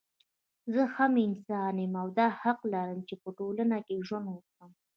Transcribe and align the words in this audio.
زه 0.73 0.81
هم 0.95 1.13
انسان 1.27 1.73
يم 1.83 1.93
او 2.01 2.07
دا 2.19 2.27
حق 2.41 2.59
لرم 2.73 2.99
چې 3.07 3.15
په 3.21 3.29
ټولنه 3.37 3.77
کې 3.85 4.05
ژوند 4.07 4.27
وکړم 4.29 4.71